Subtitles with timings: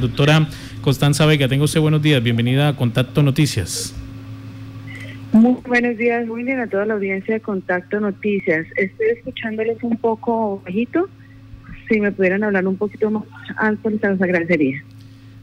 [0.00, 0.48] Doctora
[0.80, 3.94] Constanza Vega, tengo usted buenos días, bienvenida a Contacto Noticias.
[5.32, 8.66] Muy buenos días, muy bien a toda la audiencia de Contacto Noticias.
[8.78, 11.10] Estoy escuchándoles un poco bajito.
[11.90, 13.24] Si me pudieran hablar un poquito más
[13.58, 14.82] alto, les agradecería.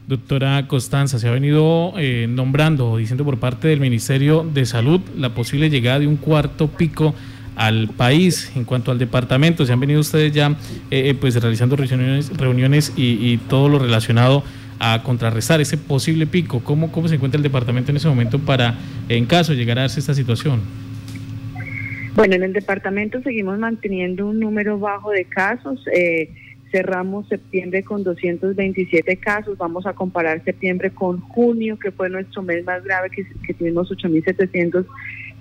[0.08, 5.36] Doctora Constanza, se ha venido eh, nombrando, diciendo por parte del Ministerio de Salud, la
[5.36, 7.14] posible llegada de un cuarto pico
[7.60, 8.52] al país.
[8.56, 10.56] En cuanto al departamento, se han venido ustedes ya
[10.90, 14.44] eh, eh, pues realizando reuniones, reuniones y, todo lo relacionado
[14.80, 16.62] a contrarrestar ese posible pico.
[16.64, 18.76] ¿Cómo, ¿Cómo se encuentra el departamento en ese momento para,
[19.10, 20.62] en caso llegar a darse esta situación?
[22.16, 25.86] Bueno, en el departamento seguimos manteniendo un número bajo de casos.
[25.94, 26.30] Eh,
[26.72, 29.58] cerramos septiembre con 227 casos.
[29.58, 33.92] Vamos a comparar septiembre con junio, que fue nuestro mes más grave, que, que tuvimos
[33.92, 34.86] 8.700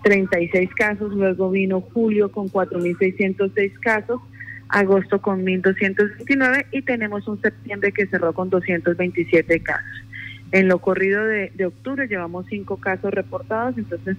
[0.02, 4.20] 36 casos, luego vino julio con 4.606 casos,
[4.69, 10.05] agosto con 1.229 y tenemos un septiembre que cerró con 227 casos.
[10.51, 14.17] En lo corrido de, octubre llevamos cinco casos reportados, entonces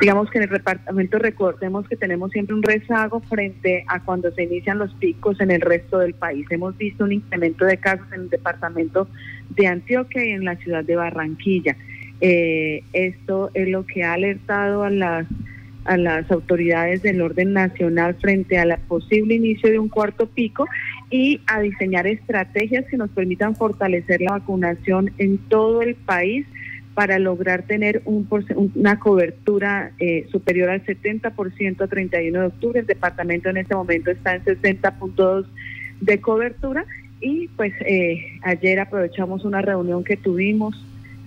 [0.00, 4.44] digamos que en el departamento recordemos que tenemos siempre un rezago frente a cuando se
[4.44, 6.46] inician los picos en el resto del país.
[6.50, 9.08] Hemos visto un incremento de casos en el departamento
[9.50, 11.76] de Antioquia y en la ciudad de Barranquilla.
[12.24, 15.26] Eh, esto es lo que ha alertado a las
[15.84, 20.66] a las autoridades del orden nacional frente al posible inicio de un cuarto pico
[21.10, 26.46] y a diseñar estrategias que nos permitan fortalecer la vacunación en todo el país
[26.94, 28.28] para lograr tener un,
[28.76, 32.80] una cobertura eh, superior al 70% a 31 de octubre.
[32.80, 35.46] El departamento en este momento está en 60.2
[36.00, 36.84] de cobertura
[37.20, 40.76] y pues eh, ayer aprovechamos una reunión que tuvimos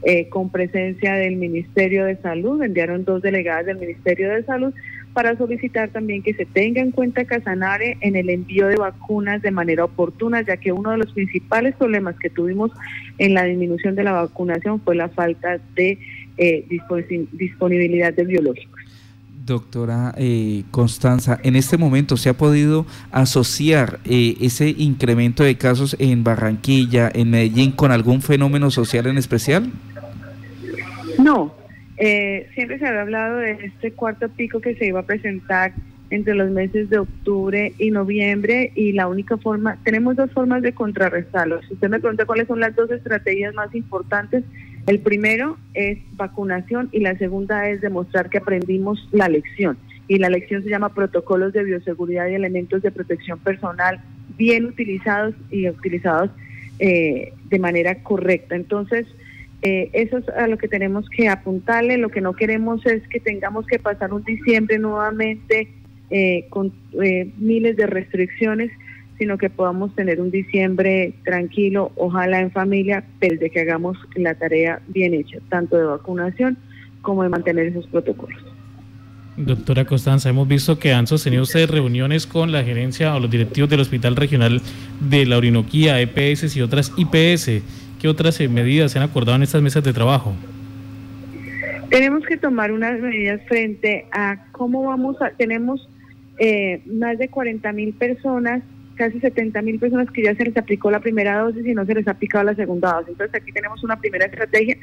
[0.04, 2.62] eh, con presencia del Ministerio de Salud.
[2.62, 4.74] Enviaron dos delegadas del Ministerio de Salud
[5.14, 9.50] para solicitar también que se tenga en cuenta Casanare en el envío de vacunas de
[9.50, 12.72] manera oportuna, ya que uno de los principales problemas que tuvimos
[13.18, 15.98] en la disminución de la vacunación fue la falta de
[16.38, 16.66] eh,
[17.32, 18.75] disponibilidad de biológicos.
[19.46, 26.24] Doctora eh, Constanza, en este momento se ha podido asociar ese incremento de casos en
[26.24, 29.72] Barranquilla, en Medellín, con algún fenómeno social en especial?
[31.24, 31.54] No,
[31.98, 35.74] eh, siempre se había hablado de este cuarto pico que se iba a presentar
[36.10, 40.74] entre los meses de octubre y noviembre y la única forma, tenemos dos formas de
[40.74, 41.62] contrarrestarlo.
[41.64, 44.44] Si usted me pregunta cuáles son las dos estrategias más importantes,
[44.88, 49.78] el primero es vacunación y la segunda es demostrar que aprendimos la lección.
[50.08, 54.00] Y la lección se llama protocolos de bioseguridad y elementos de protección personal
[54.38, 56.30] bien utilizados y utilizados
[56.80, 58.56] eh, de manera correcta.
[58.56, 59.08] Entonces,
[59.62, 61.98] eh, eso es a lo que tenemos que apuntarle.
[61.98, 65.70] Lo que no queremos es que tengamos que pasar un diciembre nuevamente
[66.12, 66.72] eh, con
[67.02, 68.72] eh, miles de restricciones,
[69.18, 74.36] sino que podamos tener un diciembre tranquilo, ojalá en familia, pero de que hagamos la
[74.36, 76.58] tarea bien hecha, tanto de vacunación
[77.02, 78.40] como de mantener esos protocolos.
[79.38, 83.70] Doctora Constanza, hemos visto que han sostenido ustedes reuniones con la gerencia o los directivos
[83.70, 84.62] del Hospital Regional
[85.02, 87.62] de la Orinoquía, EPS y otras IPS
[88.08, 90.34] otras eh, medidas se han acordado en estas mesas de trabajo?
[91.90, 95.30] Tenemos que tomar unas medidas frente a cómo vamos a...
[95.32, 95.88] Tenemos
[96.40, 98.62] eh, más de 40 mil personas,
[98.96, 101.96] casi 70 mil personas que ya se les aplicó la primera dosis y no se
[101.96, 103.10] les ha aplicado la segunda dosis.
[103.10, 104.78] Entonces aquí tenemos una primera estrategia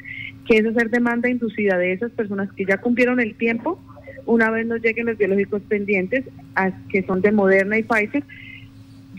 [0.47, 3.79] que es hacer demanda inducida de esas personas que ya cumplieron el tiempo
[4.25, 6.25] una vez nos lleguen los biológicos pendientes,
[6.89, 8.23] que son de Moderna y Pfizer,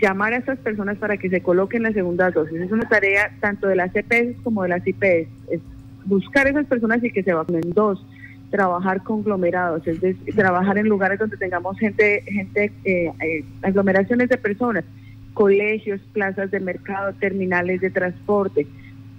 [0.00, 2.60] llamar a estas personas para que se coloquen la segunda dosis.
[2.60, 5.28] Es una tarea tanto de las CPS como de las IPS.
[5.50, 5.60] Es
[6.04, 7.62] buscar a esas personas y que se vacunen.
[7.74, 8.04] Dos,
[8.50, 14.38] trabajar conglomerados, es decir, trabajar en lugares donde tengamos gente, gente eh, eh, aglomeraciones de
[14.38, 14.84] personas,
[15.32, 18.66] colegios, plazas de mercado, terminales de transporte.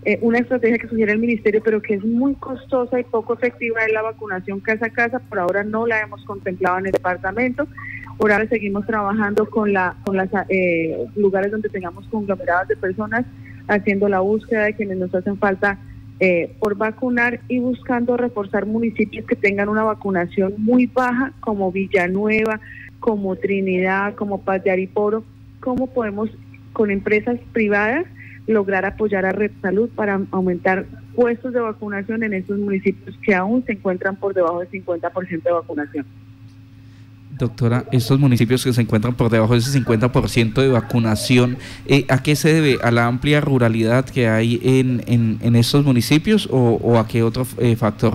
[0.05, 3.83] Eh, una estrategia que sugiere el ministerio, pero que es muy costosa y poco efectiva
[3.83, 5.17] es la vacunación casa a casa.
[5.17, 7.67] Por ahora no la hemos contemplado en el departamento.
[8.19, 13.25] Por ahora seguimos trabajando con la con los eh, lugares donde tengamos conglomerados de personas,
[13.67, 15.79] haciendo la búsqueda de quienes nos hacen falta
[16.19, 22.59] eh, por vacunar y buscando reforzar municipios que tengan una vacunación muy baja, como Villanueva,
[22.99, 25.23] como Trinidad, como Paz de Ariporo,
[25.59, 26.29] cómo podemos
[26.73, 28.05] con empresas privadas
[28.47, 30.85] lograr apoyar a Red Salud para aumentar
[31.15, 35.51] puestos de vacunación en esos municipios que aún se encuentran por debajo del 50% de
[35.51, 36.05] vacunación.
[37.37, 42.23] Doctora, estos municipios que se encuentran por debajo de ese 50% de vacunación, eh, ¿a
[42.23, 42.77] qué se debe?
[42.81, 45.03] ¿A la amplia ruralidad que hay en,
[45.41, 48.13] en, estos municipios o, a qué otro eh, factor?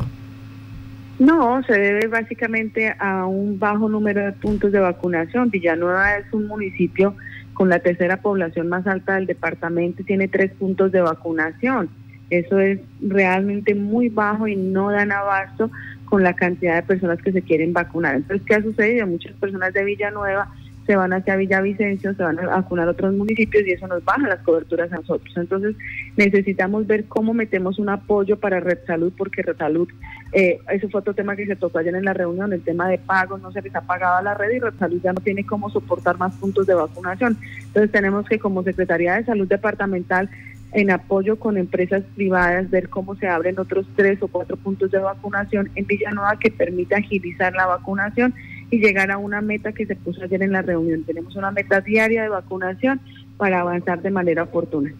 [1.19, 5.50] No, se debe básicamente a un bajo número de puntos de vacunación.
[5.50, 7.14] Villanueva es un municipio
[7.52, 11.90] con la tercera población más alta del departamento y tiene tres puntos de vacunación.
[12.31, 15.70] Eso es realmente muy bajo y no dan abasto
[16.11, 18.17] con la cantidad de personas que se quieren vacunar.
[18.17, 19.07] Entonces, ¿qué ha sucedido?
[19.07, 20.53] Muchas personas de Villanueva
[20.91, 24.41] se van hacia Villavicencio, se van a vacunar otros municipios y eso nos baja las
[24.41, 25.33] coberturas a nosotros.
[25.37, 25.77] Entonces
[26.17, 29.89] necesitamos ver cómo metemos un apoyo para Red Salud, porque Red Salud,
[30.33, 32.99] eh, eso fue otro tema que se tocó ayer en la reunión, el tema de
[32.99, 35.47] pagos, no se les ha pagado a la red y Red Salud ya no tiene
[35.47, 37.37] cómo soportar más puntos de vacunación.
[37.67, 40.29] Entonces tenemos que como Secretaría de Salud Departamental
[40.72, 44.99] en apoyo con empresas privadas, ver cómo se abren otros tres o cuatro puntos de
[44.99, 48.34] vacunación en Villanueva que permita agilizar la vacunación
[48.70, 51.02] y llegar a una meta que se puso ayer en la reunión.
[51.05, 53.00] Tenemos una meta diaria de vacunación
[53.37, 54.93] para avanzar de manera oportuna.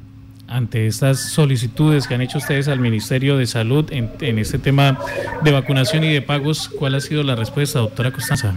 [0.49, 4.99] Ante estas solicitudes que han hecho ustedes al Ministerio de Salud en, este tema
[5.45, 8.55] de vacunación y de pagos, ¿cuál ha sido la respuesta, doctora Costanza?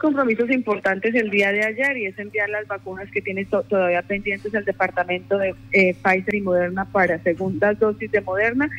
[0.00, 4.54] Compromisos importantes el día de ayer y es enviar las vacunas que tiene todavía pendientes
[4.54, 8.70] el departamento de eh, Pfizer y Moderna para segundas dosis de Moderna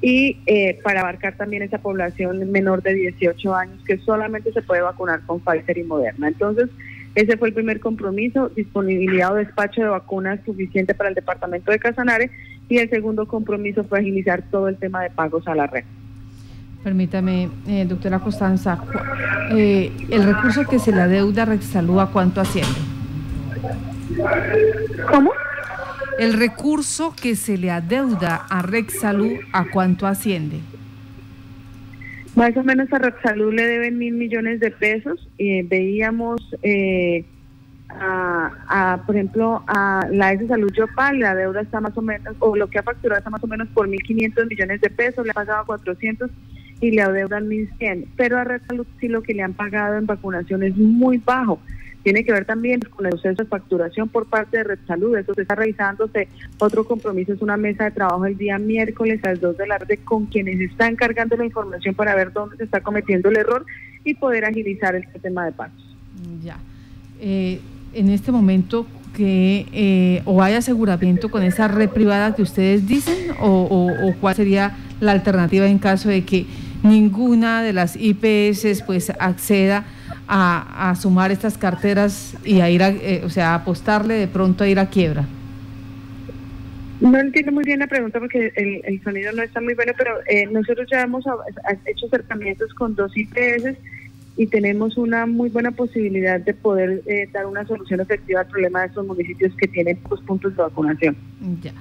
[0.00, 4.80] y eh, para abarcar también esa población menor de 18 años que solamente se puede
[4.80, 6.28] vacunar con Pfizer y Moderna.
[6.28, 6.70] Entonces,
[7.14, 11.78] ese fue el primer compromiso, disponibilidad o despacho de vacunas suficiente para el departamento de
[11.78, 12.30] Casanare
[12.70, 15.84] y el segundo compromiso fue agilizar todo el tema de pagos a la red.
[16.82, 18.78] Permítame, eh, doctora Costanza,
[19.50, 22.80] eh, el recurso que se le adeuda a Salud, ¿a cuánto asciende?
[25.10, 25.30] ¿Cómo?
[26.18, 30.60] El recurso que se le adeuda a Salud, ¿a cuánto asciende?
[32.34, 35.28] Más o menos a Salud le deben mil millones de pesos.
[35.36, 37.26] y veíamos, eh,
[37.90, 42.56] a, por ejemplo, a la S Salud Yopal, la deuda está más o menos, o
[42.56, 45.34] lo que ha facturado está más o menos por 1.500 millones de pesos, le ha
[45.34, 46.30] pagado 400
[46.80, 48.06] y le adeudan 1.100.
[48.16, 51.60] Pero a Red Salud sí lo que le han pagado en vacunación es muy bajo
[52.02, 55.16] tiene que ver también con el proceso de facturación por parte de Red Salud.
[55.16, 56.28] Eso se está revisándose.
[56.58, 59.78] Otro compromiso es una mesa de trabajo el día miércoles a las 2 de la
[59.78, 63.66] tarde con quienes están cargando la información para ver dónde se está cometiendo el error
[64.04, 65.96] y poder agilizar el tema de pagos.
[66.42, 66.58] Ya.
[67.20, 67.60] Eh,
[67.92, 73.32] en este momento, que eh, o hay aseguramiento con esa red privada que ustedes dicen
[73.40, 76.46] o, o, cuál sería la alternativa en caso de que
[76.82, 79.84] ninguna de las IPS pues acceda
[80.28, 84.68] a, sumar estas carteras y a ir a, eh, o sea, apostarle de pronto a
[84.68, 85.26] ir a quiebra?
[87.00, 90.46] No entiendo muy bien la pregunta porque el, sonido no está muy bueno, pero eh,
[90.46, 91.24] nosotros ya hemos
[91.86, 93.76] hecho acercamientos con dos IPS
[94.36, 98.80] y tenemos una muy buena posibilidad de poder eh, dar una solución efectiva al problema
[98.80, 101.16] de estos municipios que tienen pocos puntos de vacunación.
[101.62, 101.72] Ya.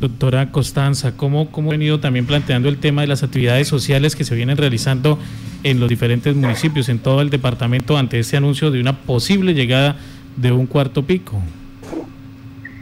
[0.00, 4.24] Doctora Constanza, ¿cómo, ¿cómo ha venido también planteando el tema de las actividades sociales que
[4.24, 5.18] se vienen realizando
[5.62, 9.96] en los diferentes municipios, en todo el departamento, ante ese anuncio de una posible llegada
[10.36, 11.42] de un cuarto pico?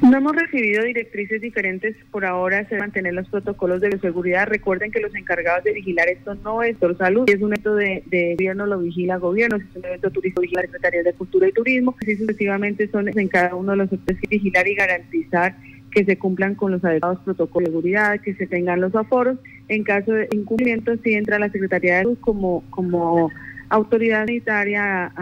[0.03, 4.49] No hemos recibido directrices diferentes por ahora, se mantener los protocolos de seguridad.
[4.49, 8.03] Recuerden que los encargados de vigilar esto no es por salud, es un evento de,
[8.37, 11.95] gobierno, lo vigila gobierno, es un evento turístico, vigila la Secretaría de Cultura y Turismo,
[12.03, 15.55] así sucesivamente son en cada uno de los sectores que vigilar y garantizar
[15.93, 19.39] que se cumplan con los adecuados protocolos de seguridad, que se tengan los aforos.
[19.69, 23.31] En caso de incumplimiento, sí entra la Secretaría de Salud como, como
[23.69, 25.13] autoridad sanitaria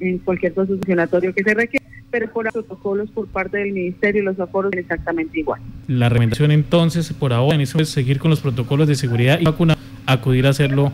[0.00, 4.38] en cualquier proceso sancionatorio que se requiera, pero por protocolos por parte del Ministerio los
[4.38, 5.60] aforos son exactamente igual.
[5.88, 9.44] La recomendación entonces, por ahora, en eso es seguir con los protocolos de seguridad y
[9.44, 9.76] vacuna,
[10.06, 10.92] acudir a hacerlo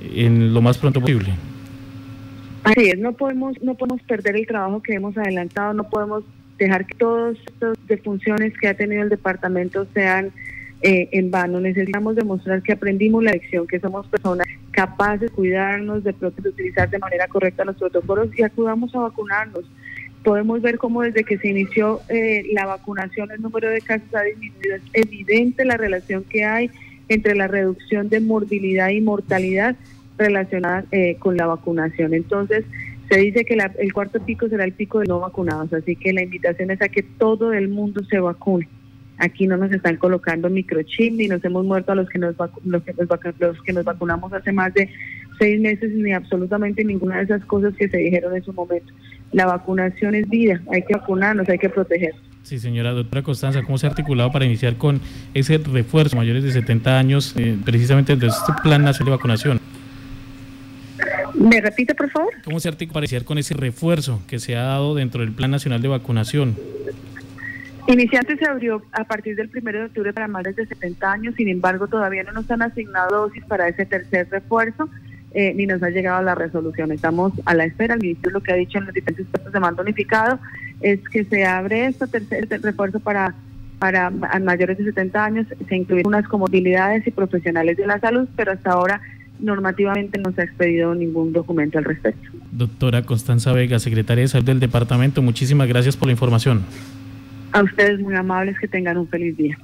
[0.00, 1.30] en lo más pronto posible.
[2.62, 6.24] Así es, no podemos, no podemos perder el trabajo que hemos adelantado, no podemos
[6.64, 10.32] dejar que todas estas defunciones que ha tenido el departamento sean
[10.82, 11.60] eh, en vano.
[11.60, 16.88] Necesitamos demostrar que aprendimos la lección, que somos personas capaces de cuidarnos, de, de utilizar
[16.88, 19.64] de manera correcta los protocolos y acudamos a vacunarnos.
[20.24, 24.22] Podemos ver cómo desde que se inició eh, la vacunación el número de casos ha
[24.22, 24.76] disminuido.
[24.76, 26.70] Es evidente la relación que hay
[27.08, 29.76] entre la reducción de morbilidad y mortalidad
[30.16, 32.14] relacionada eh, con la vacunación.
[32.14, 32.64] Entonces,
[33.10, 36.22] se dice que el cuarto pico será el pico de no vacunados, así que la
[36.22, 38.68] invitación es a que todo el mundo se vacune.
[39.18, 42.82] Aquí no nos están colocando microchip ni nos hemos muerto a los que nos, los
[42.84, 42.94] que
[43.38, 44.88] los que nos vacunamos hace más de
[45.40, 48.92] seis meses ni absolutamente ninguna de esas cosas que se dijeron en su momento.
[49.32, 52.14] La vacunación es vida, hay que vacunarnos, hay que proteger.
[52.44, 55.00] Sí, señora doctora Constanza, ¿cómo se ha articulado para iniciar con
[55.34, 59.69] ese refuerzo mayores de 70 años, eh, precisamente desde este Plan Nacional de Vacunación?
[61.40, 62.34] ¿Me repite, por favor?
[62.44, 65.88] ¿Cómo se articula con ese refuerzo que se ha dado dentro del Plan Nacional de
[65.88, 66.54] Vacunación?
[67.86, 71.48] Iniciante se abrió a partir del 1 de octubre para mayores de 70 años, sin
[71.48, 74.90] embargo todavía no nos han asignado dosis para ese tercer refuerzo.
[75.32, 76.92] eh, ni nos ha llegado la resolución.
[76.92, 77.94] Estamos a la espera.
[77.94, 80.40] El ministro lo que ha dicho en los diferentes puestos de mando unificado
[80.82, 83.34] es que se abre este tercer refuerzo para
[83.78, 88.52] para mayores de 70 años, se incluyen unas comodidades y profesionales de la salud, pero
[88.52, 89.00] hasta ahora
[89.42, 92.30] normativamente no se ha expedido ningún documento al respecto.
[92.52, 96.62] Doctora Constanza Vega, secretaria de Salud del Departamento, muchísimas gracias por la información.
[97.52, 99.58] A ustedes muy amables, que tengan un feliz día.